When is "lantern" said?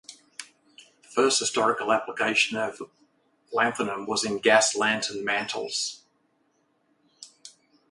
4.75-5.23